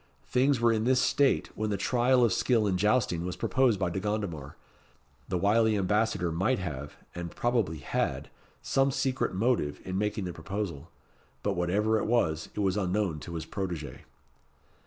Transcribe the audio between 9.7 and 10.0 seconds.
in